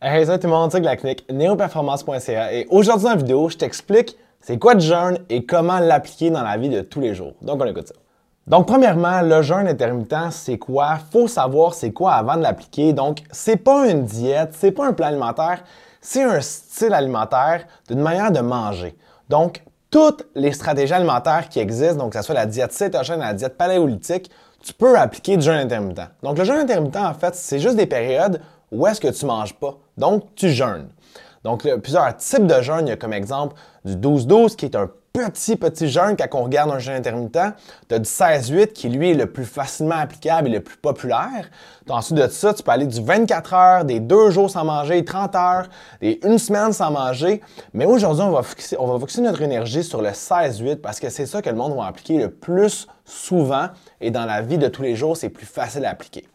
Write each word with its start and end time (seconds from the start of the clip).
Hey, 0.00 0.24
salut 0.24 0.38
tout 0.38 0.46
le 0.46 0.52
monde, 0.52 0.70
c'est 0.70 0.78
la 0.78 0.94
clinique 0.94 1.26
neoperformance.ca 1.28 2.52
et 2.52 2.68
aujourd'hui 2.70 3.02
dans 3.02 3.10
la 3.10 3.16
vidéo, 3.16 3.48
je 3.48 3.56
t'explique 3.56 4.16
c'est 4.40 4.56
quoi 4.56 4.74
le 4.74 4.80
jeûne 4.80 5.18
et 5.28 5.44
comment 5.44 5.80
l'appliquer 5.80 6.30
dans 6.30 6.44
la 6.44 6.56
vie 6.56 6.68
de 6.68 6.82
tous 6.82 7.00
les 7.00 7.16
jours. 7.16 7.32
Donc 7.42 7.60
on 7.60 7.66
écoute 7.66 7.88
ça. 7.88 7.94
Donc 8.46 8.68
premièrement, 8.68 9.22
le 9.22 9.42
jeûne 9.42 9.66
intermittent, 9.66 10.30
c'est 10.30 10.56
quoi? 10.56 10.98
Faut 11.10 11.26
savoir 11.26 11.74
c'est 11.74 11.90
quoi 11.90 12.12
avant 12.12 12.36
de 12.36 12.42
l'appliquer. 12.42 12.92
Donc 12.92 13.22
c'est 13.32 13.56
pas 13.56 13.88
une 13.88 14.04
diète, 14.04 14.50
c'est 14.52 14.70
pas 14.70 14.86
un 14.86 14.92
plan 14.92 15.08
alimentaire, 15.08 15.64
c'est 16.00 16.22
un 16.22 16.40
style 16.42 16.94
alimentaire 16.94 17.64
d'une 17.88 18.00
manière 18.00 18.30
de 18.30 18.38
manger. 18.38 18.96
Donc 19.28 19.64
toutes 19.90 20.28
les 20.36 20.52
stratégies 20.52 20.94
alimentaires 20.94 21.48
qui 21.48 21.58
existent, 21.58 21.96
donc 21.96 22.12
que 22.12 22.18
ce 22.18 22.24
soit 22.24 22.36
la 22.36 22.46
diète 22.46 22.72
cétogène, 22.72 23.18
la 23.18 23.34
diète 23.34 23.56
paléolithique, 23.56 24.30
tu 24.62 24.72
peux 24.74 24.96
appliquer 24.96 25.36
du 25.36 25.42
jeûne 25.42 25.58
intermittent. 25.58 26.08
Donc 26.22 26.38
le 26.38 26.44
jeûne 26.44 26.58
intermittent 26.58 26.96
en 26.96 27.14
fait, 27.14 27.34
c'est 27.34 27.58
juste 27.58 27.74
des 27.74 27.86
périodes 27.86 28.40
où 28.70 28.86
est-ce 28.86 29.00
que 29.00 29.08
tu 29.08 29.26
manges 29.26 29.54
pas? 29.54 29.78
Donc, 29.96 30.34
tu 30.34 30.50
jeûnes. 30.50 30.88
Donc, 31.44 31.62
il 31.64 31.68
y 31.68 31.70
a 31.70 31.78
plusieurs 31.78 32.16
types 32.16 32.46
de 32.46 32.60
jeûne. 32.60 32.86
Il 32.86 32.90
y 32.90 32.92
a 32.92 32.96
comme 32.96 33.12
exemple 33.12 33.56
du 33.84 33.96
12-12 33.96 34.56
qui 34.56 34.66
est 34.66 34.76
un 34.76 34.90
petit, 35.12 35.56
petit 35.56 35.88
jeûne 35.88 36.16
quand 36.16 36.38
on 36.38 36.44
regarde 36.44 36.70
un 36.70 36.78
jeûne 36.78 36.96
intermittent. 36.96 37.38
Tu 37.88 37.94
as 37.94 37.98
du 37.98 38.08
16-8 38.08 38.72
qui, 38.72 38.88
lui, 38.88 39.10
est 39.10 39.14
le 39.14 39.26
plus 39.26 39.44
facilement 39.44 39.96
applicable 39.96 40.48
et 40.48 40.52
le 40.52 40.60
plus 40.60 40.76
populaire. 40.76 41.50
ensuite 41.88 42.18
de 42.18 42.28
ça, 42.28 42.54
tu 42.54 42.62
peux 42.62 42.70
aller 42.70 42.86
du 42.86 43.02
24 43.02 43.54
heures, 43.54 43.84
des 43.84 44.00
deux 44.00 44.30
jours 44.30 44.50
sans 44.50 44.64
manger, 44.64 45.04
30 45.04 45.34
heures, 45.34 45.68
des 46.00 46.20
une 46.24 46.38
semaine 46.38 46.72
sans 46.72 46.90
manger. 46.90 47.40
Mais 47.72 47.84
aujourd'hui, 47.84 48.22
on 48.22 48.30
va 48.30 48.42
fixer, 48.42 48.76
on 48.78 48.86
va 48.86 49.06
notre 49.20 49.42
énergie 49.42 49.82
sur 49.82 50.02
le 50.02 50.10
16-8 50.10 50.76
parce 50.76 51.00
que 51.00 51.08
c'est 51.08 51.26
ça 51.26 51.42
que 51.42 51.50
le 51.50 51.56
monde 51.56 51.76
va 51.76 51.86
appliquer 51.86 52.18
le 52.18 52.30
plus 52.30 52.86
souvent 53.04 53.68
et 54.00 54.10
dans 54.10 54.26
la 54.26 54.42
vie 54.42 54.58
de 54.58 54.68
tous 54.68 54.82
les 54.82 54.94
jours, 54.94 55.16
c'est 55.16 55.30
plus 55.30 55.46
facile 55.46 55.84
à 55.84 55.90
appliquer. 55.90 56.28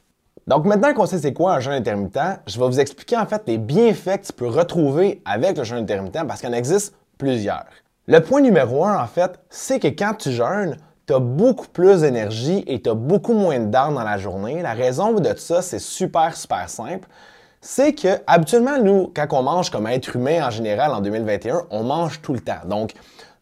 Donc 0.48 0.66
maintenant 0.66 0.94
qu'on 0.94 1.06
sait 1.06 1.20
c'est 1.20 1.34
quoi 1.34 1.56
un 1.56 1.60
jeûne 1.60 1.74
intermittent, 1.74 2.42
je 2.48 2.60
vais 2.60 2.66
vous 2.66 2.80
expliquer 2.80 3.18
en 3.18 3.26
fait 3.26 3.44
les 3.48 3.58
bienfaits 3.58 4.22
que 4.22 4.28
tu 4.28 4.34
peux 4.34 4.48
retrouver 4.48 5.22
avec 5.26 5.58
le 5.58 5.64
jeûne 5.64 5.80
intermittent 5.80 6.28
parce 6.28 6.42
qu'il 6.42 6.50
en 6.50 6.54
existe 6.54 6.94
plusieurs. 7.18 7.66
Le 8.08 8.20
point 8.20 8.42
numéro 8.42 8.84
un 8.84 9.02
en 9.02 9.08
fait, 9.08 9.40
c'est 9.50 9.80
que 9.80 9.88
quand 9.88 10.16
tu 10.16 10.32
jeûnes, 10.32 10.76
tu 11.08 11.14
as 11.14 11.20
beaucoup 11.20 11.68
plus 11.68 12.02
d'énergie 12.02 12.64
et 12.68 12.82
tu 12.82 12.90
as 12.90 12.94
beaucoup 12.94 13.34
moins 13.34 13.60
de 13.60 13.68
dents 13.68 13.92
dans 13.92 14.04
la 14.04 14.18
journée. 14.18 14.62
La 14.62 14.74
raison 14.74 15.14
de 15.14 15.34
ça, 15.38 15.62
c'est 15.62 15.80
super 15.80 16.36
super 16.36 16.70
simple. 16.70 17.08
C'est 17.66 17.94
que 17.94 18.20
habituellement 18.28 18.78
nous 18.78 19.10
quand 19.16 19.26
on 19.32 19.42
mange 19.42 19.70
comme 19.70 19.88
être 19.88 20.18
humain 20.18 20.46
en 20.46 20.50
général 20.50 20.92
en 20.92 21.00
2021, 21.00 21.62
on 21.70 21.84
mange 21.84 22.22
tout 22.22 22.34
le 22.34 22.42
temps. 22.42 22.60
Donc 22.66 22.92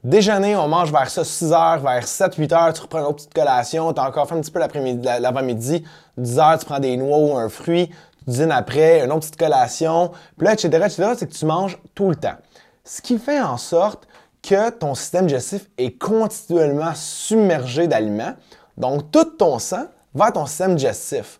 Déjeuner, 0.04 0.56
on 0.56 0.68
mange 0.68 0.92
vers 0.92 1.10
ça 1.10 1.24
6 1.24 1.52
heures, 1.52 1.80
vers 1.80 2.04
7-8 2.04 2.54
heures, 2.54 2.74
tu 2.74 2.82
reprends 2.82 3.00
une 3.00 3.06
autre 3.06 3.16
petite 3.16 3.34
collation, 3.34 3.92
tu 3.94 4.00
as 4.00 4.08
encore 4.08 4.28
fait 4.28 4.36
un 4.36 4.42
petit 4.42 4.52
peu 4.52 4.60
l'avant-midi, 4.60 5.84
10 6.18 6.40
heures, 6.40 6.60
tu 6.60 6.66
prends 6.66 6.80
des 6.80 6.98
noix 6.98 7.18
ou 7.18 7.36
un 7.36 7.50
fruit, 7.50 7.90
tu 8.26 8.32
dînes 8.32 8.52
après, 8.52 9.04
une 9.04 9.12
autre 9.12 9.22
petite 9.22 9.38
collation, 9.38 10.12
puis 10.38 10.46
là, 10.46 10.54
etc., 10.54 10.70
etc., 10.70 11.14
c'est 11.18 11.28
que 11.28 11.34
tu 11.34 11.46
manges 11.48 11.80
tout 11.96 12.10
le 12.10 12.16
temps. 12.16 12.38
Ce 12.84 13.02
qui 13.02 13.18
fait 13.18 13.42
en 13.42 13.58
sorte 13.58 14.08
que 14.44 14.70
ton 14.70 14.94
système 14.94 15.26
digestif 15.26 15.68
est 15.80 15.98
continuellement 15.98 16.94
submergé 16.94 17.88
d'aliments. 17.88 18.34
Donc, 18.78 19.10
tout 19.12 19.26
ton 19.26 19.58
sang 19.58 19.86
va 20.14 20.26
à 20.26 20.32
ton 20.32 20.46
système 20.46 20.76
digestif. 20.76 21.40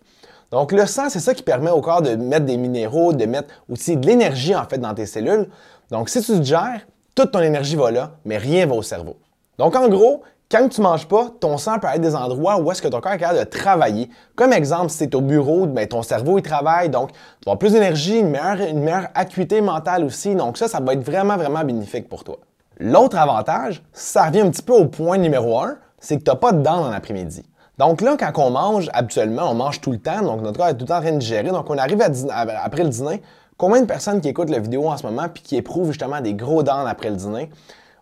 Donc, 0.52 0.70
le 0.70 0.86
sang, 0.86 1.08
c'est 1.08 1.18
ça 1.18 1.34
qui 1.34 1.42
permet 1.42 1.70
au 1.70 1.80
corps 1.80 2.02
de 2.02 2.14
mettre 2.14 2.44
des 2.44 2.58
minéraux, 2.58 3.12
de 3.12 3.24
mettre 3.24 3.48
aussi 3.70 3.96
de 3.96 4.06
l'énergie, 4.06 4.54
en 4.54 4.64
fait, 4.64 4.78
dans 4.78 4.94
tes 4.94 5.06
cellules. 5.06 5.48
Donc, 5.90 6.10
si 6.10 6.22
tu 6.22 6.38
digères, 6.38 6.86
toute 7.14 7.32
ton 7.32 7.40
énergie 7.40 7.74
va 7.74 7.90
là, 7.90 8.12
mais 8.24 8.36
rien 8.36 8.66
va 8.66 8.74
au 8.74 8.82
cerveau. 8.82 9.16
Donc, 9.58 9.74
en 9.74 9.88
gros, 9.88 10.22
quand 10.50 10.68
tu 10.68 10.82
manges 10.82 11.08
pas, 11.08 11.28
ton 11.40 11.56
sang 11.56 11.78
peut 11.78 11.86
être 11.86 12.02
des 12.02 12.14
endroits 12.14 12.60
où 12.60 12.70
est-ce 12.70 12.82
que 12.82 12.88
ton 12.88 13.00
corps 13.00 13.12
est 13.12 13.18
capable 13.18 13.38
de 13.38 13.44
travailler. 13.44 14.10
Comme 14.34 14.52
exemple, 14.52 14.90
si 14.90 15.08
tu 15.08 15.16
au 15.16 15.22
bureau, 15.22 15.66
ben, 15.66 15.88
ton 15.88 16.02
cerveau 16.02 16.36
il 16.36 16.42
travaille, 16.42 16.90
donc 16.90 17.12
tu 17.12 17.48
vas 17.48 17.56
plus 17.56 17.72
d'énergie, 17.72 18.18
une 18.18 18.28
meilleure, 18.28 18.60
une 18.60 18.80
meilleure 18.80 19.08
acuité 19.14 19.62
mentale 19.62 20.04
aussi. 20.04 20.34
Donc 20.34 20.58
ça, 20.58 20.68
ça 20.68 20.80
va 20.80 20.92
être 20.92 21.02
vraiment, 21.02 21.38
vraiment 21.38 21.64
bénéfique 21.64 22.06
pour 22.06 22.22
toi. 22.22 22.36
L'autre 22.78 23.16
avantage, 23.16 23.82
ça 23.94 24.26
revient 24.26 24.40
un 24.40 24.50
petit 24.50 24.62
peu 24.62 24.74
au 24.74 24.88
point 24.88 25.16
numéro 25.16 25.58
un, 25.58 25.78
c'est 25.98 26.18
que 26.18 26.22
tu 26.22 26.30
n'as 26.30 26.36
pas 26.36 26.52
de 26.52 26.60
dents 26.60 26.82
dans 26.82 26.90
l'après-midi. 26.90 27.44
Donc 27.78 28.00
là, 28.00 28.16
quand 28.18 28.32
on 28.36 28.50
mange, 28.50 28.90
habituellement, 28.92 29.50
on 29.50 29.54
mange 29.54 29.80
tout 29.80 29.92
le 29.92 29.98
temps, 29.98 30.22
donc 30.22 30.42
notre 30.42 30.58
corps 30.58 30.68
est 30.68 30.74
tout 30.74 30.84
le 30.84 30.88
temps 30.88 30.98
en 30.98 31.02
train 31.02 31.12
de 31.12 31.18
digérer. 31.18 31.50
Donc 31.50 31.68
on 31.70 31.78
arrive 31.78 32.02
après 32.02 32.84
le 32.84 32.90
dîner, 32.90 33.22
Combien 33.62 33.82
de 33.82 33.86
personnes 33.86 34.20
qui 34.20 34.28
écoutent 34.28 34.50
la 34.50 34.58
vidéo 34.58 34.88
en 34.88 34.96
ce 34.96 35.06
moment 35.06 35.28
puis 35.32 35.40
qui 35.40 35.56
éprouvent 35.56 35.86
justement 35.86 36.20
des 36.20 36.34
gros 36.34 36.64
dents 36.64 36.84
après 36.84 37.10
le 37.10 37.16
dîner? 37.16 37.48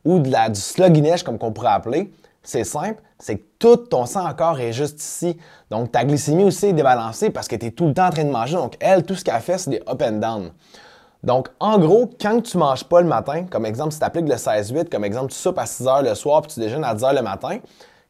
Ou 0.06 0.18
de 0.18 0.30
la, 0.30 0.48
du 0.48 0.60
comme 1.22 1.36
qu'on 1.36 1.52
pourrait 1.52 1.72
appeler? 1.72 2.10
C'est 2.42 2.64
simple, 2.64 3.02
c'est 3.18 3.36
que 3.36 3.44
tout 3.58 3.76
ton 3.76 4.06
sang 4.06 4.26
encore 4.26 4.58
est 4.58 4.72
juste 4.72 4.98
ici. 5.02 5.36
Donc 5.70 5.92
ta 5.92 6.06
glycémie 6.06 6.44
aussi 6.44 6.68
est 6.68 6.72
débalancée 6.72 7.28
parce 7.28 7.46
que 7.46 7.56
tu 7.56 7.74
tout 7.74 7.88
le 7.88 7.92
temps 7.92 8.06
en 8.06 8.10
train 8.10 8.24
de 8.24 8.30
manger. 8.30 8.56
Donc 8.56 8.76
elle, 8.80 9.04
tout 9.04 9.14
ce 9.14 9.22
qu'elle 9.22 9.38
fait, 9.40 9.58
c'est 9.58 9.68
des 9.68 9.82
up 9.86 10.02
and 10.02 10.12
down. 10.12 10.50
Donc, 11.22 11.48
en 11.60 11.78
gros, 11.78 12.08
quand 12.18 12.40
tu 12.40 12.56
manges 12.56 12.84
pas 12.84 13.02
le 13.02 13.06
matin, 13.06 13.44
comme 13.44 13.66
exemple, 13.66 13.92
si 13.92 13.98
tu 13.98 14.04
appliques 14.06 14.26
le 14.26 14.36
16-8, 14.36 14.88
comme 14.88 15.04
exemple, 15.04 15.30
tu 15.30 15.36
soupes 15.36 15.58
à 15.58 15.66
6 15.66 15.86
heures 15.86 16.02
le 16.02 16.14
soir 16.14 16.40
puis 16.40 16.54
tu 16.54 16.60
déjeunes 16.60 16.84
à 16.84 16.94
10 16.94 17.04
heures 17.04 17.12
le 17.12 17.20
matin, 17.20 17.58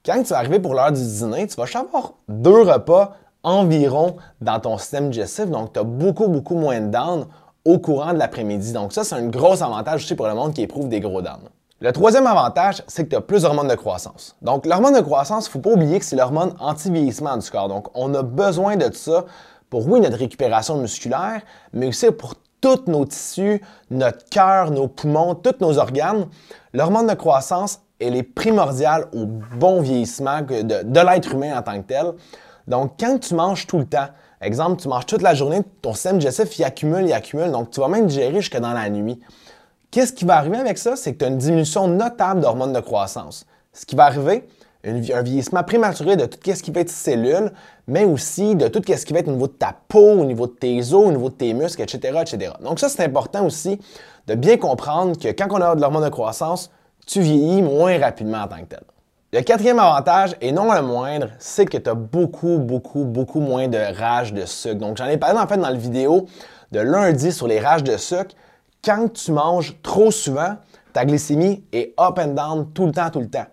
quand 0.05 0.23
tu 0.23 0.31
vas 0.31 0.39
arriver 0.39 0.61
pour 0.61 0.75
l'heure 0.75 0.93
du 0.93 1.03
dîner, 1.03 1.47
tu 1.47 1.57
vas 1.57 1.65
avoir 1.79 2.15
deux 2.29 2.63
repas 2.63 3.13
environ 3.43 4.17
dans 4.41 4.61
ton 4.61 4.79
système 4.79 5.11
digestif. 5.11 5.47
Donc, 5.47 5.73
tu 5.73 5.81
as 5.81 5.85
beaucoup, 5.85 6.29
beaucoup 6.29 6.55
moins 6.55 6.81
de 6.81 6.89
down 6.89 7.27
au 7.65 7.79
courant 7.79 8.13
de 8.13 8.19
l'après-midi. 8.19 8.73
Donc, 8.73 8.93
ça, 8.93 9.05
c'est 9.05 9.15
un 9.15 9.27
gros 9.27 9.63
avantage 9.63 10.03
aussi 10.05 10.15
pour 10.15 10.27
le 10.27 10.35
monde 10.35 10.55
qui 10.55 10.63
éprouve 10.63 10.89
des 10.89 11.01
gros 11.01 11.23
down. 11.23 11.41
Le 11.81 11.93
troisième 11.93 12.27
avantage, 12.27 12.83
c'est 12.87 13.05
que 13.05 13.11
tu 13.11 13.17
as 13.17 13.23
plus 13.23 13.43
d'hormones 13.43 13.69
de 13.69 13.75
croissance. 13.75 14.37
Donc, 14.43 14.67
l'hormone 14.67 14.95
de 14.95 15.01
croissance, 15.01 15.47
il 15.47 15.49
ne 15.49 15.53
faut 15.53 15.59
pas 15.61 15.71
oublier 15.71 15.99
que 15.99 16.05
c'est 16.05 16.17
l'hormone 16.17 16.55
anti-vieillissement 16.61 17.37
du 17.39 17.51
corps. 17.51 17.69
Donc, 17.69 17.89
on 17.95 18.13
a 18.15 18.23
besoin 18.23 18.77
de 18.77 18.93
ça 18.95 19.25
pour, 19.71 19.89
oui, 19.89 20.01
notre 20.01 20.19
récupération 20.19 20.77
musculaire, 20.77 21.41
mais 21.73 21.87
aussi 21.87 22.11
pour 22.11 22.35
tous 22.61 22.87
nos 22.87 23.07
tissus, 23.07 23.63
notre 23.91 24.29
cœur, 24.29 24.71
nos 24.71 24.89
poumons, 24.89 25.35
tous 25.35 25.55
nos 25.61 25.79
organes. 25.79 26.27
L'hormone 26.75 27.07
de 27.07 27.15
croissance, 27.15 27.81
elle 28.01 28.17
est 28.17 28.23
primordiale 28.23 29.07
au 29.13 29.27
bon 29.27 29.81
vieillissement 29.81 30.41
de, 30.43 31.01
l'être 31.01 31.35
humain 31.35 31.57
en 31.59 31.63
tant 31.63 31.81
que 31.81 31.87
tel. 31.87 32.13
Donc, 32.67 32.93
quand 32.99 33.19
tu 33.19 33.35
manges 33.35 33.67
tout 33.67 33.79
le 33.79 33.85
temps, 33.85 34.09
exemple, 34.41 34.81
tu 34.81 34.89
manges 34.89 35.07
toute 35.07 35.23
la 35.23 35.35
journée, 35.35 35.61
ton 35.83 35.93
système 35.93 36.19
digestif, 36.19 36.59
il 36.59 36.65
accumule, 36.65 37.05
il 37.07 37.13
accumule, 37.13 37.51
donc 37.51 37.71
tu 37.71 37.81
vas 37.81 37.89
même 37.89 38.07
digérer 38.07 38.41
jusque 38.41 38.59
dans 38.59 38.73
la 38.73 38.89
nuit. 38.89 39.21
Qu'est-ce 39.91 40.13
qui 40.13 40.25
va 40.25 40.37
arriver 40.37 40.57
avec 40.57 40.79
ça? 40.79 40.97
C'est 40.97 41.13
que 41.13 41.19
tu 41.19 41.25
as 41.25 41.29
une 41.29 41.39
diminution 41.39 41.89
notable 41.89 42.41
d'hormones 42.41 42.73
de 42.73 42.81
croissance. 42.81 43.45
Ce 43.73 43.85
qui 43.85 43.97
va 43.97 44.05
arriver, 44.05 44.47
un 44.85 45.23
vieillissement 45.23 45.63
prématuré 45.63 46.17
de 46.17 46.27
tout 46.27 46.39
ce 46.43 46.63
qui 46.63 46.71
va 46.71 46.81
être 46.81 46.91
cellules, 46.91 47.53
mais 47.87 48.05
aussi 48.05 48.55
de 48.55 48.69
tout 48.69 48.81
ce 48.87 49.05
qui 49.05 49.13
va 49.13 49.19
être 49.19 49.29
au 49.29 49.33
niveau 49.33 49.49
de 49.49 49.53
ta 49.53 49.75
peau, 49.89 50.13
au 50.13 50.25
niveau 50.25 50.47
de 50.47 50.53
tes 50.53 50.79
os, 50.79 51.07
au 51.07 51.11
niveau 51.11 51.29
de 51.29 51.35
tes 51.35 51.53
muscles, 51.53 51.83
etc., 51.83 52.19
etc. 52.21 52.53
Donc 52.63 52.79
ça, 52.79 52.89
c'est 52.89 53.05
important 53.05 53.45
aussi 53.45 53.79
de 54.27 54.35
bien 54.35 54.57
comprendre 54.57 55.19
que 55.19 55.29
quand 55.29 55.49
on 55.51 55.61
a 55.61 55.75
de 55.75 55.81
l'hormone 55.81 56.05
de 56.05 56.09
croissance, 56.09 56.71
tu 57.11 57.21
vieillis 57.21 57.63
moins 57.63 57.99
rapidement 57.99 58.43
en 58.43 58.47
tant 58.47 58.59
que 58.59 58.67
tel. 58.67 58.83
Le 59.33 59.41
quatrième 59.41 59.81
avantage, 59.81 60.37
et 60.41 60.53
non 60.53 60.73
le 60.73 60.83
moindre, 60.83 61.29
c'est 61.41 61.67
que 61.67 61.77
tu 61.77 61.91
as 61.91 61.95
beaucoup, 61.95 62.59
beaucoup, 62.59 63.05
beaucoup 63.05 63.41
moins 63.41 63.67
de 63.67 63.79
rage 63.99 64.33
de 64.33 64.45
sucre. 64.45 64.77
Donc, 64.77 64.97
j'en 64.97 65.07
ai 65.07 65.17
parlé 65.17 65.39
en 65.39 65.47
fait 65.49 65.57
dans 65.57 65.69
la 65.69 65.75
vidéo 65.75 66.27
de 66.71 66.79
lundi 66.79 67.33
sur 67.33 67.49
les 67.49 67.59
rages 67.59 67.83
de 67.83 67.97
sucre. 67.97 68.37
Quand 68.85 69.13
tu 69.13 69.33
manges 69.33 69.77
trop 69.83 70.13
souvent, 70.13 70.57
ta 70.93 71.05
glycémie 71.05 71.65
est 71.73 71.95
up 72.01 72.19
and 72.19 72.35
down 72.35 72.73
tout 72.73 72.87
le 72.87 72.93
temps, 72.93 73.11
tout 73.11 73.21
le 73.21 73.29
temps. 73.29 73.47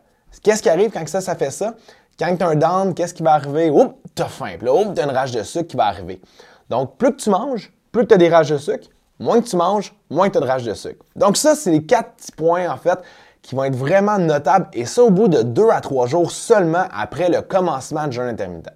Qu'est-ce 0.44 0.62
qui 0.62 0.70
arrive 0.70 0.92
quand 0.92 1.08
ça, 1.08 1.22
ça 1.22 1.36
fait 1.36 1.52
ça? 1.52 1.74
Quand 2.20 2.36
tu 2.36 2.44
as 2.44 2.48
un 2.48 2.56
down, 2.56 2.94
qu'est-ce 2.94 3.14
qui 3.14 3.24
va 3.24 3.34
arriver? 3.34 3.72
Oups, 3.72 3.96
tu 4.16 4.22
as 4.22 4.28
faim. 4.28 4.54
Puis 4.58 4.68
là, 4.68 4.74
oups, 4.74 4.94
tu 4.94 5.02
as 5.02 5.04
une 5.04 5.16
rage 5.16 5.32
de 5.32 5.42
sucre 5.42 5.68
qui 5.68 5.78
va 5.78 5.86
arriver. 5.86 6.22
Donc, 6.70 6.98
plus 6.98 7.12
que 7.12 7.18
tu 7.18 7.30
manges, 7.32 7.72
plus 7.92 8.04
que 8.04 8.10
tu 8.10 8.14
as 8.14 8.18
des 8.18 8.30
rages 8.30 8.50
de 8.50 8.58
sucre, 8.58 8.88
moins 9.20 9.42
que 9.42 9.48
tu 9.48 9.56
manges, 9.56 9.96
moins 10.10 10.28
que 10.28 10.34
tu 10.34 10.38
as 10.38 10.42
de 10.42 10.48
rage 10.48 10.64
de 10.64 10.74
sucre. 10.74 11.04
Donc, 11.16 11.38
ça, 11.38 11.56
c'est 11.56 11.72
les 11.72 11.84
quatre 11.84 12.12
petits 12.12 12.32
points, 12.32 12.72
en 12.72 12.78
fait, 12.78 13.00
qui 13.48 13.56
vont 13.56 13.64
être 13.64 13.78
vraiment 13.78 14.20
notables 14.20 14.68
et 14.74 14.86
ça 14.86 15.02
au 15.04 15.10
bout 15.10 15.30
de 15.30 15.42
deux 15.42 15.70
à 15.70 15.80
trois 15.80 16.06
jours 16.06 16.32
seulement 16.32 16.84
après 16.94 17.30
le 17.30 17.42
commencement 17.42 18.06
de 18.06 18.12
jeûne 18.12 18.28
intermittent. 18.28 18.74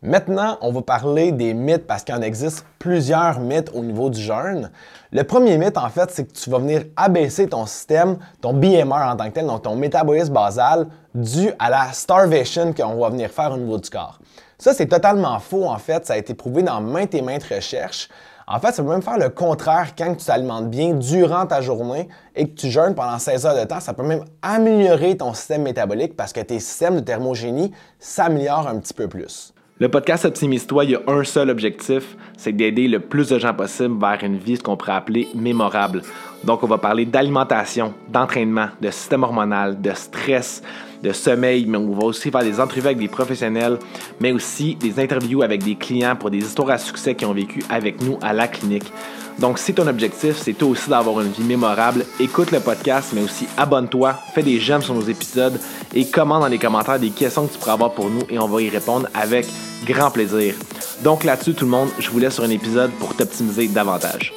Maintenant, 0.00 0.56
on 0.62 0.72
va 0.72 0.80
parler 0.80 1.30
des 1.30 1.52
mythes 1.52 1.86
parce 1.86 2.04
qu'il 2.04 2.14
en 2.14 2.22
existe 2.22 2.64
plusieurs 2.78 3.38
mythes 3.38 3.70
au 3.74 3.82
niveau 3.82 4.08
du 4.08 4.18
jeûne. 4.18 4.70
Le 5.12 5.24
premier 5.24 5.58
mythe, 5.58 5.76
en 5.76 5.90
fait, 5.90 6.10
c'est 6.10 6.24
que 6.24 6.32
tu 6.32 6.48
vas 6.48 6.58
venir 6.58 6.84
abaisser 6.96 7.48
ton 7.48 7.66
système, 7.66 8.16
ton 8.40 8.54
BMR 8.54 8.94
en 8.94 9.16
tant 9.16 9.26
que 9.28 9.34
tel, 9.34 9.46
donc 9.46 9.62
ton 9.64 9.76
métabolisme 9.76 10.32
basal, 10.32 10.86
dû 11.14 11.50
à 11.58 11.68
la 11.68 11.92
starvation 11.92 12.72
qu'on 12.72 12.96
va 12.96 13.10
venir 13.10 13.28
faire 13.28 13.52
au 13.52 13.58
niveau 13.58 13.76
du 13.76 13.90
corps. 13.90 14.20
Ça, 14.56 14.72
c'est 14.72 14.86
totalement 14.86 15.38
faux, 15.38 15.66
en 15.66 15.76
fait. 15.76 16.06
Ça 16.06 16.14
a 16.14 16.16
été 16.16 16.32
prouvé 16.32 16.62
dans 16.62 16.80
maintes 16.80 17.14
et 17.14 17.20
maintes 17.20 17.44
recherches. 17.44 18.08
En 18.50 18.60
fait, 18.60 18.72
ça 18.72 18.82
peut 18.82 18.88
même 18.88 19.02
faire 19.02 19.18
le 19.18 19.28
contraire 19.28 19.94
quand 19.96 20.14
tu 20.14 20.24
t'alimentes 20.24 20.70
bien 20.70 20.94
durant 20.94 21.44
ta 21.44 21.60
journée 21.60 22.08
et 22.34 22.48
que 22.48 22.54
tu 22.54 22.70
jeûnes 22.70 22.94
pendant 22.94 23.18
16 23.18 23.44
heures 23.44 23.60
de 23.60 23.64
temps. 23.68 23.80
Ça 23.80 23.92
peut 23.92 24.02
même 24.02 24.24
améliorer 24.40 25.18
ton 25.18 25.34
système 25.34 25.62
métabolique 25.62 26.16
parce 26.16 26.32
que 26.32 26.40
tes 26.40 26.58
systèmes 26.58 26.96
de 26.96 27.00
thermogénie 27.00 27.72
s'améliorent 27.98 28.66
un 28.66 28.78
petit 28.78 28.94
peu 28.94 29.06
plus. 29.06 29.52
Le 29.80 29.90
podcast 29.90 30.24
Optimise-toi, 30.24 30.86
il 30.86 30.90
y 30.92 30.94
a 30.96 31.00
un 31.06 31.24
seul 31.24 31.50
objectif, 31.50 32.16
c'est 32.38 32.52
d'aider 32.52 32.88
le 32.88 33.00
plus 33.00 33.28
de 33.28 33.38
gens 33.38 33.52
possible 33.52 34.00
vers 34.00 34.24
une 34.24 34.38
vie, 34.38 34.58
qu'on 34.58 34.76
pourrait 34.78 34.92
appeler 34.92 35.28
mémorable. 35.34 36.02
Donc, 36.44 36.62
on 36.62 36.66
va 36.66 36.78
parler 36.78 37.04
d'alimentation, 37.04 37.94
d'entraînement, 38.08 38.68
de 38.80 38.90
système 38.90 39.22
hormonal, 39.22 39.80
de 39.80 39.92
stress, 39.92 40.62
de 41.02 41.12
sommeil, 41.12 41.66
mais 41.66 41.78
on 41.78 41.92
va 41.92 42.04
aussi 42.04 42.30
faire 42.30 42.42
des 42.42 42.60
entrevues 42.60 42.86
avec 42.86 42.98
des 42.98 43.08
professionnels, 43.08 43.78
mais 44.20 44.32
aussi 44.32 44.74
des 44.74 45.00
interviews 45.00 45.42
avec 45.42 45.62
des 45.62 45.74
clients 45.74 46.16
pour 46.16 46.30
des 46.30 46.38
histoires 46.38 46.70
à 46.70 46.78
succès 46.78 47.14
qui 47.14 47.24
ont 47.24 47.32
vécu 47.32 47.62
avec 47.68 48.02
nous 48.02 48.18
à 48.22 48.32
la 48.32 48.48
clinique. 48.48 48.92
Donc, 49.38 49.58
si 49.58 49.72
ton 49.72 49.86
objectif, 49.86 50.36
c'est 50.36 50.52
toi 50.52 50.68
aussi 50.68 50.90
d'avoir 50.90 51.20
une 51.20 51.30
vie 51.30 51.44
mémorable, 51.44 52.04
écoute 52.18 52.50
le 52.50 52.58
podcast, 52.58 53.12
mais 53.14 53.22
aussi 53.22 53.46
abonne-toi, 53.56 54.14
fais 54.34 54.42
des 54.42 54.58
j'aime 54.58 54.82
sur 54.82 54.94
nos 54.94 55.02
épisodes 55.02 55.60
et 55.94 56.06
commente 56.06 56.40
dans 56.40 56.48
les 56.48 56.58
commentaires 56.58 56.98
des 56.98 57.10
questions 57.10 57.46
que 57.46 57.52
tu 57.52 57.58
pourras 57.58 57.74
avoir 57.74 57.92
pour 57.92 58.10
nous 58.10 58.22
et 58.28 58.38
on 58.38 58.48
va 58.48 58.60
y 58.62 58.68
répondre 58.68 59.06
avec 59.14 59.46
grand 59.86 60.10
plaisir. 60.10 60.54
Donc 61.04 61.22
là-dessus, 61.22 61.54
tout 61.54 61.66
le 61.66 61.70
monde, 61.70 61.88
je 62.00 62.10
vous 62.10 62.18
laisse 62.18 62.34
sur 62.34 62.44
un 62.44 62.50
épisode 62.50 62.90
pour 62.98 63.14
t'optimiser 63.14 63.68
davantage. 63.68 64.32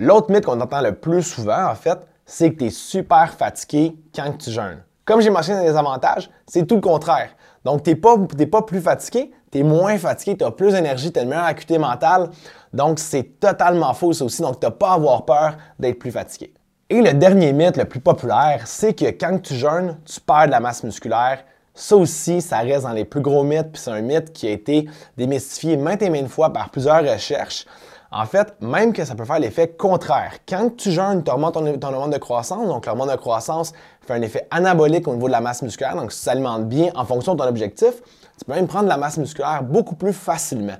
L'autre 0.00 0.30
mythe 0.30 0.44
qu'on 0.44 0.60
entend 0.60 0.80
le 0.80 0.94
plus 0.94 1.24
souvent, 1.24 1.66
en 1.68 1.74
fait, 1.74 1.98
c'est 2.24 2.52
que 2.52 2.58
tu 2.58 2.66
es 2.66 2.70
super 2.70 3.34
fatigué 3.34 3.96
quand 4.14 4.32
tu 4.38 4.50
jeûnes. 4.50 4.80
Comme 5.04 5.20
j'ai 5.20 5.30
mentionné 5.30 5.64
les 5.64 5.76
avantages, 5.76 6.30
c'est 6.46 6.64
tout 6.66 6.76
le 6.76 6.80
contraire. 6.80 7.30
Donc, 7.64 7.82
tu 7.82 7.90
n'es 7.90 7.96
pas, 7.96 8.16
pas, 8.50 8.62
plus 8.62 8.80
fatigué, 8.80 9.32
tu 9.50 9.58
es 9.58 9.62
moins 9.64 9.98
fatigué, 9.98 10.36
tu 10.36 10.44
as 10.44 10.52
plus 10.52 10.72
d'énergie, 10.74 11.10
tu 11.10 11.18
as 11.18 11.22
une 11.22 11.30
meilleure 11.30 11.46
acuité 11.46 11.78
mentale. 11.78 12.30
Donc, 12.72 13.00
c'est 13.00 13.40
totalement 13.40 13.92
faux 13.92 14.12
ça 14.12 14.24
aussi. 14.24 14.40
Donc, 14.40 14.60
tu 14.60 14.66
n'as 14.66 14.70
pas 14.70 14.90
à 14.90 14.94
avoir 14.94 15.24
peur 15.24 15.56
d'être 15.80 15.98
plus 15.98 16.12
fatigué. 16.12 16.54
Et 16.90 17.02
le 17.02 17.12
dernier 17.14 17.52
mythe 17.52 17.76
le 17.76 17.84
plus 17.84 18.00
populaire, 18.00 18.62
c'est 18.66 18.94
que 18.94 19.06
quand 19.06 19.42
tu 19.42 19.54
jeûnes, 19.54 19.98
tu 20.04 20.20
perds 20.20 20.46
de 20.46 20.52
la 20.52 20.60
masse 20.60 20.84
musculaire. 20.84 21.40
Ça 21.74 21.96
aussi, 21.96 22.40
ça 22.40 22.58
reste 22.58 22.84
dans 22.84 22.92
les 22.92 23.04
plus 23.04 23.20
gros 23.20 23.42
mythes, 23.42 23.72
puis 23.72 23.82
c'est 23.82 23.90
un 23.90 24.00
mythe 24.00 24.32
qui 24.32 24.46
a 24.46 24.50
été 24.52 24.88
démystifié 25.16 25.76
maintes 25.76 26.02
et 26.02 26.10
maintes 26.10 26.28
fois 26.28 26.52
par 26.52 26.70
plusieurs 26.70 27.02
recherches. 27.02 27.66
En 28.10 28.24
fait, 28.24 28.54
même 28.62 28.94
que 28.94 29.04
ça 29.04 29.14
peut 29.14 29.26
faire 29.26 29.38
l'effet 29.38 29.68
contraire. 29.68 30.32
Quand 30.48 30.74
tu 30.76 30.90
jeûnes, 30.90 31.22
tu 31.22 31.30
augmentes 31.30 31.54
ton, 31.54 31.78
ton, 31.78 31.92
hormone 31.92 32.10
de 32.10 32.16
croissance. 32.16 32.66
Donc, 32.66 32.86
l'hormone 32.86 33.10
de 33.10 33.16
croissance 33.16 33.72
fait 34.00 34.14
un 34.14 34.22
effet 34.22 34.46
anabolique 34.50 35.06
au 35.08 35.14
niveau 35.14 35.26
de 35.26 35.32
la 35.32 35.42
masse 35.42 35.60
musculaire. 35.60 35.94
Donc, 35.94 36.12
si 36.12 36.26
tu 36.26 36.64
bien 36.64 36.90
en 36.94 37.04
fonction 37.04 37.34
de 37.34 37.42
ton 37.42 37.48
objectif, 37.48 38.02
tu 38.38 38.44
peux 38.46 38.54
même 38.54 38.66
prendre 38.66 38.84
de 38.84 38.88
la 38.88 38.96
masse 38.96 39.18
musculaire 39.18 39.62
beaucoup 39.62 39.94
plus 39.94 40.14
facilement. 40.14 40.76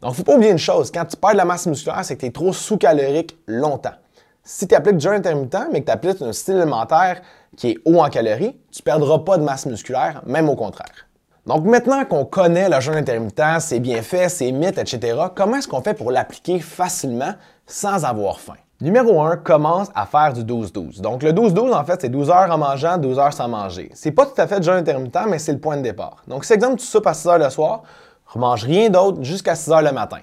Donc, 0.00 0.10
il 0.10 0.12
ne 0.12 0.14
faut 0.14 0.22
pas 0.24 0.34
oublier 0.34 0.50
une 0.50 0.58
chose. 0.58 0.90
Quand 0.90 1.04
tu 1.04 1.16
perds 1.16 1.32
de 1.32 1.36
la 1.36 1.44
masse 1.44 1.66
musculaire, 1.66 2.04
c'est 2.04 2.16
que 2.16 2.20
tu 2.22 2.26
es 2.26 2.32
trop 2.32 2.52
sous-calorique 2.52 3.38
longtemps. 3.46 3.94
Si 4.42 4.66
tu 4.66 4.74
appliques 4.74 4.96
du 4.96 5.04
jeûne 5.04 5.14
intermittent, 5.14 5.68
mais 5.70 5.82
que 5.82 5.86
tu 5.86 5.92
appliques 5.92 6.20
un 6.20 6.32
style 6.32 6.56
alimentaire 6.56 7.22
qui 7.56 7.70
est 7.70 7.78
haut 7.84 8.00
en 8.00 8.08
calories, 8.08 8.56
tu 8.72 8.80
ne 8.80 8.84
perdras 8.84 9.20
pas 9.20 9.38
de 9.38 9.44
masse 9.44 9.66
musculaire, 9.66 10.20
même 10.26 10.48
au 10.48 10.56
contraire. 10.56 11.06
Donc 11.44 11.64
maintenant 11.64 12.04
qu'on 12.04 12.24
connaît 12.24 12.68
le 12.68 12.78
jeûne 12.80 12.94
intermittent, 12.94 13.60
ses 13.60 13.80
bienfaits, 13.80 14.28
ses 14.28 14.52
mythes, 14.52 14.78
etc., 14.78 15.18
comment 15.34 15.56
est-ce 15.56 15.66
qu'on 15.66 15.82
fait 15.82 15.94
pour 15.94 16.12
l'appliquer 16.12 16.60
facilement 16.60 17.34
sans 17.66 18.04
avoir 18.04 18.38
faim? 18.38 18.54
Numéro 18.80 19.20
1, 19.20 19.38
commence 19.38 19.88
à 19.94 20.06
faire 20.06 20.32
du 20.32 20.44
12-12. 20.44 21.00
Donc 21.00 21.24
le 21.24 21.32
12-12, 21.32 21.74
en 21.74 21.84
fait, 21.84 22.00
c'est 22.00 22.08
12 22.08 22.30
heures 22.30 22.50
en 22.50 22.58
mangeant, 22.58 22.96
12 22.96 23.18
heures 23.18 23.32
sans 23.32 23.48
manger. 23.48 23.90
C'est 23.94 24.12
pas 24.12 24.24
tout 24.26 24.40
à 24.40 24.46
fait 24.46 24.62
jeûne 24.62 24.76
intermittent, 24.76 25.26
mais 25.28 25.40
c'est 25.40 25.52
le 25.52 25.58
point 25.58 25.76
de 25.76 25.82
départ. 25.82 26.22
Donc 26.28 26.44
si 26.44 26.52
exemple 26.52 26.76
tu 26.76 26.86
soupes 26.86 27.06
à 27.08 27.14
6 27.14 27.28
heures 27.28 27.38
le 27.38 27.50
soir, 27.50 27.82
remange 28.26 28.64
rien 28.64 28.88
d'autre 28.88 29.22
jusqu'à 29.22 29.56
6 29.56 29.70
heures 29.72 29.82
le 29.82 29.92
matin. 29.92 30.18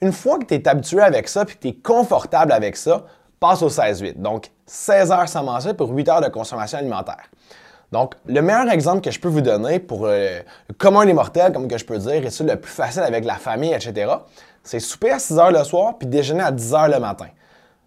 Une 0.00 0.12
fois 0.12 0.38
que 0.38 0.44
tu 0.44 0.54
es 0.54 0.68
habitué 0.68 1.00
avec 1.00 1.28
ça 1.28 1.44
puis 1.44 1.56
que 1.56 1.62
tu 1.62 1.68
es 1.68 1.74
confortable 1.74 2.50
avec 2.50 2.76
ça, 2.76 3.04
passe 3.38 3.62
au 3.62 3.68
16-8. 3.68 4.20
Donc 4.20 4.50
16 4.66 5.12
heures 5.12 5.28
sans 5.28 5.44
manger 5.44 5.74
pour 5.74 5.90
8 5.90 6.08
heures 6.08 6.20
de 6.20 6.28
consommation 6.28 6.78
alimentaire. 6.78 7.30
Donc, 7.96 8.12
le 8.26 8.42
meilleur 8.42 8.68
exemple 8.68 9.00
que 9.00 9.10
je 9.10 9.18
peux 9.18 9.28
vous 9.28 9.40
donner 9.40 9.78
pour 9.78 10.04
euh, 10.04 10.40
le 10.68 10.74
commun 10.74 11.06
des 11.06 11.14
mortels, 11.14 11.50
comme 11.50 11.66
que 11.66 11.78
je 11.78 11.84
peux 11.86 11.96
dire, 11.96 12.26
et 12.26 12.28
c'est 12.28 12.44
le 12.44 12.56
plus 12.56 12.70
facile 12.70 13.00
avec 13.00 13.24
la 13.24 13.36
famille, 13.36 13.72
etc., 13.72 14.12
c'est 14.62 14.80
souper 14.80 15.12
à 15.12 15.18
6 15.18 15.36
h 15.36 15.58
le 15.58 15.64
soir 15.64 15.96
puis 15.96 16.06
déjeuner 16.06 16.42
à 16.42 16.50
10 16.50 16.72
h 16.74 16.92
le 16.92 17.00
matin. 17.00 17.28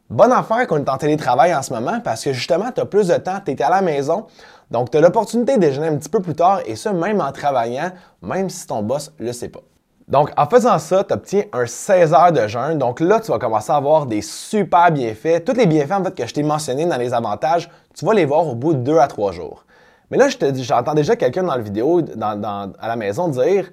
Bonne 0.10 0.32
affaire 0.32 0.66
qu'on 0.66 0.78
est 0.78 0.90
en 0.90 0.98
télétravail 0.98 1.54
en 1.54 1.62
ce 1.62 1.72
moment 1.72 2.00
parce 2.04 2.24
que 2.24 2.34
justement, 2.34 2.72
tu 2.72 2.82
as 2.82 2.86
plus 2.86 3.10
de 3.10 3.18
temps, 3.18 3.38
tu 3.46 3.52
es 3.52 3.62
à 3.62 3.70
la 3.70 3.84
maison, 3.84 4.26
donc 4.72 4.90
tu 4.90 4.98
as 4.98 5.02
l'opportunité 5.02 5.58
de 5.58 5.62
déjeuner 5.62 5.90
un 5.90 5.98
petit 5.98 6.10
peu 6.10 6.24
plus 6.24 6.34
tard 6.34 6.62
et 6.66 6.76
ça 6.76 6.92
même 6.92 7.22
en 7.22 7.32
travaillant, 7.32 7.92
même 8.24 8.50
si 8.50 8.66
ton 8.66 8.82
boss 8.82 9.12
ne 9.20 9.28
le 9.28 9.32
sait 9.32 9.50
pas. 9.50 9.62
Donc, 10.08 10.32
en 10.38 10.48
faisant 10.48 10.80
ça, 10.80 11.04
tu 11.04 11.14
obtiens 11.14 11.44
un 11.54 11.68
16 11.68 12.14
heures 12.16 12.32
de 12.32 12.48
jeûne. 12.48 12.80
Donc 12.80 13.00
là, 13.00 13.20
tu 13.20 13.32
vas 13.32 13.38
commencer 13.38 13.72
à 13.72 13.76
avoir 13.76 14.08
des 14.08 14.24
super 14.24 14.92
bienfaits. 14.92 15.46
Tous 15.46 15.54
les 15.54 15.68
bienfaits 15.68 15.92
en 15.92 16.04
fait, 16.04 16.16
que 16.16 16.26
je 16.26 16.34
t'ai 16.34 16.42
mentionnés 16.42 16.88
dans 16.88 16.98
les 16.98 17.14
avantages, 17.14 17.70
tu 17.94 18.06
vas 18.06 18.16
les 18.16 18.26
voir 18.26 18.48
au 18.48 18.56
bout 18.56 18.74
de 18.74 18.80
2 18.80 18.98
à 18.98 19.08
3 19.08 19.34
jours. 19.34 19.66
Mais 20.12 20.18
là, 20.18 20.28
j'entends 20.30 20.94
déjà 20.94 21.16
quelqu'un 21.16 21.44
dans 21.44 21.56
la 21.56 21.62
vidéo, 21.62 22.02
à 22.22 22.88
la 22.88 22.96
maison, 22.96 23.28
dire 23.28 23.72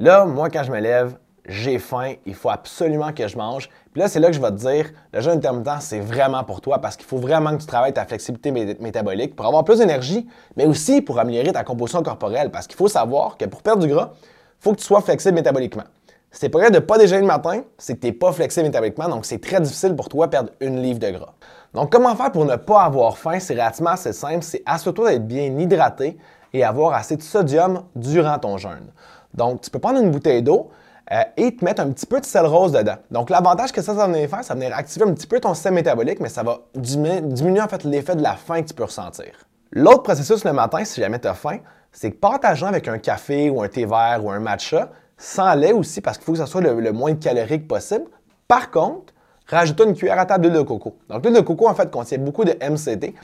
Là, 0.00 0.24
moi, 0.24 0.50
quand 0.50 0.64
je 0.64 0.72
me 0.72 0.80
lève, 0.80 1.16
j'ai 1.46 1.78
faim, 1.78 2.14
il 2.26 2.34
faut 2.34 2.50
absolument 2.50 3.12
que 3.12 3.28
je 3.28 3.36
mange. 3.36 3.68
Puis 3.92 4.00
là, 4.00 4.08
c'est 4.08 4.18
là 4.18 4.28
que 4.28 4.32
je 4.32 4.40
vais 4.40 4.50
te 4.50 4.56
dire 4.56 4.90
le 5.12 5.20
jeûne 5.20 5.36
intermittent, 5.36 5.80
c'est 5.80 6.00
vraiment 6.00 6.42
pour 6.42 6.60
toi 6.60 6.80
parce 6.80 6.96
qu'il 6.96 7.06
faut 7.06 7.18
vraiment 7.18 7.54
que 7.54 7.60
tu 7.60 7.66
travailles 7.66 7.92
ta 7.92 8.04
flexibilité 8.04 8.50
métabolique 8.80 9.36
pour 9.36 9.46
avoir 9.46 9.62
plus 9.62 9.78
d'énergie, 9.78 10.26
mais 10.56 10.66
aussi 10.66 11.00
pour 11.00 11.18
améliorer 11.18 11.52
ta 11.52 11.62
composition 11.62 12.02
corporelle. 12.02 12.50
Parce 12.50 12.66
qu'il 12.66 12.76
faut 12.76 12.88
savoir 12.88 13.36
que 13.36 13.44
pour 13.44 13.62
perdre 13.62 13.86
du 13.86 13.92
gras, 13.92 14.10
il 14.22 14.64
faut 14.64 14.72
que 14.72 14.78
tu 14.78 14.84
sois 14.84 15.00
flexible 15.00 15.34
métaboliquement. 15.34 15.84
Si 16.30 16.40
tu 16.40 16.46
es 16.46 16.48
prêt 16.48 16.70
de 16.72 16.80
pas 16.80 16.98
déjeuner 16.98 17.20
le 17.20 17.28
matin, 17.28 17.62
c'est 17.78 17.94
que 17.94 18.00
tu 18.00 18.06
n'es 18.08 18.12
pas 18.12 18.32
flexible 18.32 18.66
métaboliquement, 18.66 19.08
donc 19.08 19.24
c'est 19.24 19.40
très 19.40 19.60
difficile 19.60 19.94
pour 19.94 20.08
toi 20.08 20.26
de 20.26 20.32
perdre 20.32 20.50
une 20.60 20.82
livre 20.82 20.98
de 20.98 21.10
gras. 21.10 21.34
Donc, 21.74 21.90
comment 21.90 22.14
faire 22.14 22.30
pour 22.32 22.44
ne 22.44 22.56
pas 22.56 22.82
avoir 22.82 23.18
faim? 23.18 23.38
C'est 23.40 23.54
relativement 23.54 23.90
assez 23.90 24.12
simple. 24.12 24.42
C'est 24.42 24.62
assure-toi 24.64 25.10
d'être 25.10 25.26
bien 25.26 25.58
hydraté 25.58 26.16
et 26.52 26.64
avoir 26.64 26.94
assez 26.94 27.16
de 27.16 27.22
sodium 27.22 27.82
durant 27.96 28.38
ton 28.38 28.56
jeûne. 28.56 28.92
Donc, 29.34 29.60
tu 29.60 29.70
peux 29.70 29.80
prendre 29.80 30.00
une 30.00 30.12
bouteille 30.12 30.42
d'eau 30.42 30.70
euh, 31.10 31.22
et 31.36 31.54
te 31.54 31.64
mettre 31.64 31.82
un 31.82 31.90
petit 31.90 32.06
peu 32.06 32.20
de 32.20 32.24
sel 32.24 32.46
rose 32.46 32.72
dedans. 32.72 32.96
Donc, 33.10 33.28
l'avantage 33.28 33.72
que 33.72 33.82
ça, 33.82 33.92
ça 33.92 34.06
va 34.06 34.06
venir 34.06 34.28
faire, 34.28 34.44
ça 34.44 34.54
va 34.54 34.60
venir 34.60 34.76
activer 34.76 35.04
un 35.04 35.12
petit 35.12 35.26
peu 35.26 35.40
ton 35.40 35.52
système 35.52 35.74
métabolique, 35.74 36.20
mais 36.20 36.28
ça 36.28 36.42
va 36.44 36.60
diminuer, 36.74 37.60
en 37.60 37.68
fait 37.68 37.84
l'effet 37.84 38.14
de 38.14 38.22
la 38.22 38.36
faim 38.36 38.62
que 38.62 38.68
tu 38.68 38.74
peux 38.74 38.84
ressentir. 38.84 39.32
L'autre 39.72 40.04
processus 40.04 40.44
le 40.44 40.52
matin, 40.52 40.84
si 40.84 41.00
jamais 41.00 41.18
tu 41.18 41.26
as 41.26 41.34
faim, 41.34 41.58
c'est 41.90 42.12
que 42.12 42.16
partageant 42.16 42.68
avec 42.68 42.86
un 42.86 42.98
café 42.98 43.50
ou 43.50 43.62
un 43.62 43.68
thé 43.68 43.84
vert 43.84 44.20
ou 44.24 44.30
un 44.30 44.38
matcha, 44.38 44.90
sans 45.18 45.54
lait 45.54 45.72
aussi, 45.72 46.00
parce 46.00 46.18
qu'il 46.18 46.24
faut 46.24 46.32
que 46.32 46.38
ça 46.38 46.46
soit 46.46 46.60
le, 46.60 46.92
moins 46.92 47.14
calorique 47.14 47.66
possible. 47.66 48.04
Par 48.46 48.70
contre, 48.70 49.13
rajoute 49.46 49.80
une 49.80 49.94
cuillère 49.94 50.18
à 50.18 50.26
table 50.26 50.44
d'huile 50.44 50.58
de 50.58 50.62
coco. 50.62 50.96
Donc, 51.08 51.24
l'huile 51.24 51.36
de 51.36 51.40
coco, 51.40 51.68
en 51.68 51.74
fait, 51.74 51.90
contient 51.90 52.18
beaucoup 52.18 52.44
de 52.44 52.52
MCT, 52.52 53.14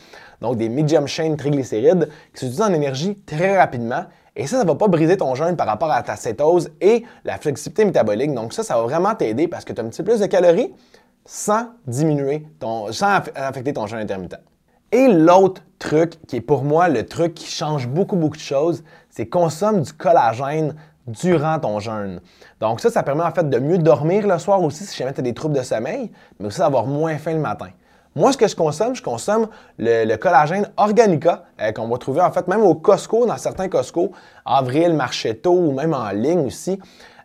donc 0.40 0.56
des 0.56 0.68
medium 0.68 1.06
chain 1.06 1.34
triglycérides, 1.36 2.08
qui 2.34 2.40
s'utilisent 2.40 2.62
en 2.62 2.72
énergie 2.72 3.18
très 3.26 3.58
rapidement. 3.58 4.04
Et 4.36 4.46
ça, 4.46 4.58
ça 4.58 4.64
ne 4.64 4.68
va 4.68 4.74
pas 4.74 4.88
briser 4.88 5.16
ton 5.16 5.34
jeûne 5.34 5.56
par 5.56 5.66
rapport 5.66 5.90
à 5.90 6.02
ta 6.02 6.16
cétose 6.16 6.70
et 6.80 7.04
la 7.24 7.36
flexibilité 7.38 7.84
métabolique. 7.84 8.32
Donc, 8.32 8.52
ça, 8.52 8.62
ça 8.62 8.76
va 8.76 8.82
vraiment 8.82 9.14
t'aider 9.14 9.48
parce 9.48 9.64
que 9.64 9.72
tu 9.72 9.80
as 9.80 9.84
un 9.84 9.88
petit 9.88 10.02
peu 10.02 10.12
plus 10.12 10.20
de 10.20 10.26
calories 10.26 10.72
sans 11.24 11.70
diminuer 11.86 12.46
ton, 12.58 12.92
sans 12.92 13.20
affecter 13.34 13.72
ton 13.72 13.86
jeûne 13.86 14.00
intermittent. 14.00 14.40
Et 14.92 15.06
l'autre 15.06 15.62
truc, 15.78 16.14
qui 16.26 16.36
est 16.36 16.40
pour 16.40 16.64
moi 16.64 16.88
le 16.88 17.06
truc 17.06 17.34
qui 17.34 17.46
change 17.46 17.86
beaucoup, 17.86 18.16
beaucoup 18.16 18.36
de 18.36 18.42
choses, 18.42 18.82
c'est 19.08 19.26
consomme 19.26 19.82
du 19.82 19.92
collagène 19.92 20.74
durant 21.10 21.58
ton 21.58 21.80
jeûne. 21.80 22.20
Donc 22.60 22.80
ça, 22.80 22.90
ça 22.90 23.02
permet 23.02 23.22
en 23.22 23.30
fait 23.32 23.48
de 23.48 23.58
mieux 23.58 23.78
dormir 23.78 24.26
le 24.26 24.38
soir 24.38 24.62
aussi 24.62 24.84
si 24.84 24.96
jamais 24.96 25.12
tu 25.12 25.20
as 25.20 25.22
des 25.22 25.34
troubles 25.34 25.56
de 25.56 25.62
sommeil, 25.62 26.10
mais 26.38 26.46
aussi 26.46 26.58
d'avoir 26.58 26.86
moins 26.86 27.16
faim 27.18 27.32
le 27.32 27.40
matin. 27.40 27.68
Moi, 28.16 28.32
ce 28.32 28.36
que 28.36 28.48
je 28.48 28.56
consomme, 28.56 28.96
je 28.96 29.02
consomme 29.02 29.46
le, 29.78 30.16
collagène 30.16 30.68
Organica 30.76 31.44
euh, 31.60 31.70
qu'on 31.70 31.86
va 31.86 31.96
trouver 31.96 32.20
en 32.20 32.32
fait 32.32 32.48
même 32.48 32.62
au 32.62 32.74
Costco, 32.74 33.24
dans 33.24 33.36
certains 33.36 33.68
Costco, 33.68 34.10
Avril, 34.44 34.94
Marchetto 34.94 35.52
ou 35.52 35.72
même 35.72 35.94
en 35.94 36.10
ligne 36.10 36.46
aussi. 36.46 36.80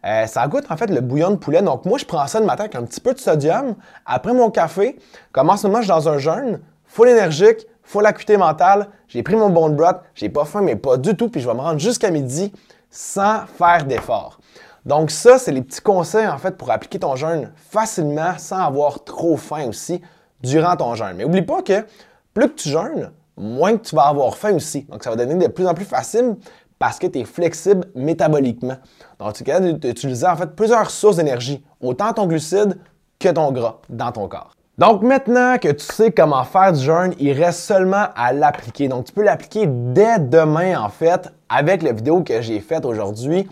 Euh, 0.05 0.27
ça 0.27 0.48
goûte 0.48 0.65
en 0.69 0.77
fait 0.77 0.91
le 0.91 1.01
bouillon 1.01 1.31
de 1.31 1.38
poulet. 1.38 1.63
Donc 1.63 1.86
moi, 1.86 1.98
je 1.98 2.05
prends 2.05 2.27
ça 2.27 2.39
le 2.39 2.45
matin 2.45 2.65
avec 2.65 2.75
un 2.75 2.83
petit 2.83 3.01
peu 3.01 3.13
de 3.13 3.19
sodium. 3.19 3.74
Après 4.05 4.33
mon 4.33 4.51
café, 4.51 5.00
comme 5.31 5.50
en 5.50 5.57
ce 5.57 5.65
moment 5.65 5.83
dans 5.83 6.07
un 6.07 6.19
jeûne, 6.19 6.60
full 6.86 7.10
énergique, 7.10 7.65
full 7.81 8.05
acuité 8.05 8.38
mentale, 8.38 8.88
j'ai 9.07 9.24
pris 9.24 9.36
mon 9.36 9.50
bon 9.50 9.69
broth, 9.69 10.01
j'ai 10.13 10.29
pas 10.29 10.45
faim 10.45 10.62
mais 10.62 10.75
pas 10.75 10.98
du 10.98 11.15
tout, 11.15 11.29
puis 11.29 11.41
je 11.41 11.48
vais 11.48 11.55
me 11.55 11.62
rendre 11.62 11.79
jusqu'à 11.79 12.12
midi 12.12 12.53
sans 12.95 13.45
faire 13.45 13.85
d'effort. 13.85 14.39
Donc 14.85 15.11
ça, 15.11 15.37
c'est 15.37 15.51
les 15.51 15.61
petits 15.61 15.81
conseils 15.81 16.27
en 16.27 16.37
fait 16.37 16.57
pour 16.57 16.71
appliquer 16.71 16.99
ton 16.99 17.15
jeûne 17.15 17.51
facilement 17.69 18.37
sans 18.37 18.59
avoir 18.59 19.03
trop 19.03 19.35
faim 19.35 19.65
aussi 19.67 20.01
durant 20.41 20.77
ton 20.77 20.95
jeûne. 20.95 21.15
Mais 21.17 21.25
n'oublie 21.25 21.41
pas 21.41 21.61
que 21.61 21.85
plus 22.33 22.47
que 22.49 22.53
tu 22.53 22.69
jeûnes, 22.69 23.11
moins 23.35 23.77
que 23.77 23.83
tu 23.87 23.95
vas 23.95 24.03
avoir 24.03 24.37
faim 24.37 24.53
aussi. 24.53 24.83
Donc 24.83 25.03
ça 25.03 25.09
va 25.09 25.17
devenir 25.17 25.49
de 25.49 25.53
plus 25.53 25.67
en 25.67 25.73
plus 25.73 25.85
facile 25.85 26.37
parce 26.79 26.97
que 26.97 27.07
tu 27.07 27.19
es 27.19 27.25
flexible 27.25 27.85
métaboliquement. 27.95 28.77
Donc 29.19 29.33
tu 29.33 29.43
es 29.43 29.45
capable 29.45 29.77
d'utiliser 29.79 30.27
en 30.27 30.37
fait 30.37 30.55
plusieurs 30.55 30.89
sources 30.89 31.17
d'énergie, 31.17 31.65
autant 31.81 32.13
ton 32.13 32.27
glucide 32.27 32.77
que 33.19 33.29
ton 33.29 33.51
gras 33.51 33.81
dans 33.89 34.11
ton 34.13 34.27
corps. 34.29 34.54
Donc 34.77 35.03
maintenant 35.03 35.58
que 35.58 35.70
tu 35.70 35.86
sais 35.86 36.12
comment 36.12 36.44
faire 36.44 36.74
du 36.74 36.84
jeûne, 36.84 37.13
il 37.17 37.32
reste 37.32 37.62
seulement 37.62 38.08
à 38.13 38.34
l'appliquer. 38.34 38.89
Donc 38.89 39.05
tu 39.05 39.13
peux 39.13 39.24
l'appliquer 39.24 39.67
dès 39.67 40.20
demain 40.20 40.77
en 40.77 40.89
fait 40.89 41.29
avec 41.48 41.82
la 41.82 41.94
vidéo 41.94 42.24
que 42.24 42.41
j'ai 42.41 42.60
faite 42.60 42.84
aujourd'hui. 42.84 43.48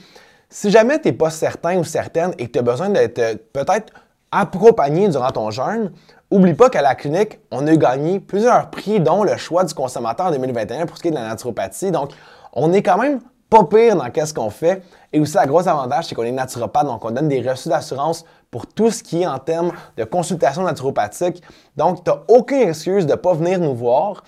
Si 0.50 0.70
jamais 0.70 1.00
tu 1.00 1.08
n'es 1.08 1.14
pas 1.14 1.30
certain 1.30 1.78
ou 1.78 1.86
certaine 1.86 2.34
et 2.38 2.48
que 2.48 2.52
tu 2.52 2.60
as 2.60 2.62
besoin 2.62 2.90
d'être 2.90 3.20
euh, 3.20 3.36
peut-être 3.54 3.94
accompagné 4.32 5.08
durant 5.08 5.32
ton 5.32 5.50
jeûne, 5.50 5.94
oublie 6.30 6.54
pas 6.54 6.70
qu'à 6.70 6.82
la 6.82 6.94
clinique, 6.94 7.40
on 7.52 7.66
a 7.68 7.76
gagné 7.76 8.20
plusieurs 8.20 8.70
prix, 8.70 9.00
dont 9.00 9.24
le 9.24 9.38
choix 9.38 9.64
du 9.64 9.74
consommateur 9.74 10.28
en 10.28 10.32
2021 10.32 10.86
pour 10.86 10.98
ce 10.98 11.02
qui 11.02 11.08
est 11.08 11.12
de 11.12 11.16
la 11.16 11.28
naturopathie. 11.28 11.92
Donc, 11.92 12.12
on 12.52 12.74
est 12.74 12.84
quand 12.84 12.98
même 12.98 13.20
pas 13.50 13.64
pire 13.64 13.96
dans 13.96 14.10
qu'est-ce 14.10 14.34
qu'on 14.34 14.50
fait. 14.50 14.84
Et 15.12 15.20
aussi, 15.20 15.36
la 15.36 15.46
grosse 15.46 15.68
avantage, 15.68 16.06
c'est 16.06 16.16
qu'on 16.16 16.24
est 16.24 16.32
naturopathe, 16.32 16.86
donc 16.86 17.04
on 17.06 17.12
donne 17.12 17.30
des 17.30 17.48
reçus 17.48 17.70
d'assurance 17.70 18.26
pour 18.54 18.68
tout 18.68 18.92
ce 18.92 19.02
qui 19.02 19.24
est 19.24 19.26
en 19.26 19.40
termes 19.40 19.72
de 19.98 20.04
consultation 20.04 20.62
naturopathique. 20.62 21.42
Donc, 21.76 22.04
tu 22.04 22.12
n'as 22.12 22.20
aucune 22.28 22.70
excuse 22.70 23.08
de 23.08 23.14
ne 23.14 23.18
pas 23.18 23.34
venir 23.34 23.60
nous 23.60 23.74
voir. 23.74 24.24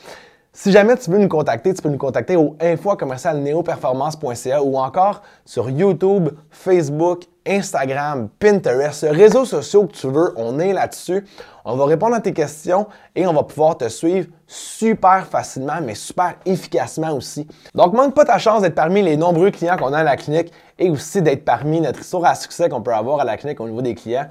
Si 0.57 0.71
jamais 0.71 0.95
tu 0.95 1.11
veux 1.11 1.17
nous 1.17 1.27
contacter, 1.27 1.73
tu 1.73 1.81
peux 1.81 1.89
nous 1.89 1.97
contacter 1.97 2.37
au 2.37 2.55
info-neoperformance.ca 2.61 4.63
ou 4.63 4.77
encore 4.77 5.21
sur 5.43 5.69
YouTube, 5.69 6.29
Facebook, 6.49 7.23
Instagram, 7.45 8.29
Pinterest, 8.39 9.05
réseaux 9.09 9.43
sociaux 9.43 9.85
que 9.85 9.91
tu 9.91 10.07
veux, 10.07 10.33
on 10.37 10.57
est 10.59 10.71
là-dessus. 10.71 11.25
On 11.65 11.75
va 11.75 11.85
répondre 11.85 12.15
à 12.15 12.21
tes 12.21 12.31
questions 12.31 12.87
et 13.17 13.27
on 13.27 13.33
va 13.33 13.43
pouvoir 13.43 13.77
te 13.77 13.89
suivre 13.89 14.29
super 14.47 15.27
facilement, 15.27 15.81
mais 15.83 15.93
super 15.93 16.35
efficacement 16.45 17.11
aussi. 17.11 17.45
Donc, 17.73 17.91
manque 17.91 18.15
pas 18.15 18.23
ta 18.23 18.37
chance 18.37 18.61
d'être 18.61 18.75
parmi 18.75 19.01
les 19.01 19.17
nombreux 19.17 19.51
clients 19.51 19.75
qu'on 19.75 19.91
a 19.91 19.99
à 19.99 20.03
la 20.03 20.15
clinique 20.15 20.53
et 20.79 20.89
aussi 20.89 21.21
d'être 21.21 21.43
parmi 21.43 21.81
notre 21.81 21.99
histoire 21.99 22.23
à 22.23 22.35
succès 22.35 22.69
qu'on 22.69 22.81
peut 22.81 22.93
avoir 22.93 23.19
à 23.19 23.25
la 23.25 23.35
clinique 23.35 23.59
au 23.59 23.67
niveau 23.67 23.81
des 23.81 23.93
clients. 23.93 24.29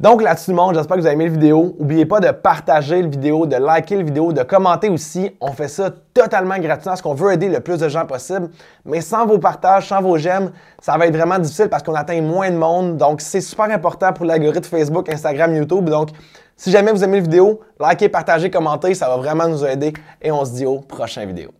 Donc 0.00 0.22
là-dessus 0.22 0.50
le 0.50 0.56
monde, 0.56 0.74
j'espère 0.74 0.96
que 0.96 1.02
vous 1.02 1.06
avez 1.06 1.14
aimé 1.14 1.26
la 1.26 1.32
vidéo. 1.32 1.76
N'oubliez 1.78 2.06
pas 2.06 2.18
de 2.18 2.30
partager 2.30 3.02
la 3.02 3.08
vidéo, 3.08 3.46
de 3.46 3.56
liker 3.56 3.96
la 3.96 4.02
vidéo, 4.02 4.32
de 4.32 4.42
commenter 4.42 4.88
aussi. 4.88 5.36
On 5.40 5.52
fait 5.52 5.68
ça 5.68 5.90
totalement 6.14 6.58
gratuitement 6.58 6.92
parce 6.92 7.02
qu'on 7.02 7.14
veut 7.14 7.32
aider 7.32 7.48
le 7.48 7.60
plus 7.60 7.78
de 7.78 7.88
gens 7.88 8.06
possible. 8.06 8.50
Mais 8.84 9.00
sans 9.00 9.26
vos 9.26 9.38
partages, 9.38 9.88
sans 9.88 10.00
vos 10.00 10.16
j'aime, 10.16 10.50
ça 10.80 10.96
va 10.96 11.06
être 11.06 11.16
vraiment 11.16 11.38
difficile 11.38 11.68
parce 11.68 11.82
qu'on 11.82 11.94
atteint 11.94 12.20
moins 12.22 12.50
de 12.50 12.56
monde. 12.56 12.96
Donc 12.96 13.20
c'est 13.20 13.40
super 13.40 13.66
important 13.66 14.12
pour 14.12 14.24
l'algorithme 14.24 14.64
Facebook, 14.64 15.08
Instagram, 15.08 15.54
YouTube. 15.54 15.88
Donc 15.88 16.10
si 16.56 16.70
jamais 16.70 16.92
vous 16.92 17.04
aimez 17.04 17.18
la 17.18 17.22
vidéo, 17.22 17.60
likez, 17.80 18.08
partagez, 18.08 18.50
commentez, 18.50 18.94
ça 18.94 19.08
va 19.08 19.16
vraiment 19.16 19.46
nous 19.46 19.64
aider. 19.64 19.92
Et 20.20 20.32
on 20.32 20.44
se 20.44 20.52
dit 20.52 20.66
au 20.66 20.80
prochain 20.80 21.26
vidéo. 21.26 21.50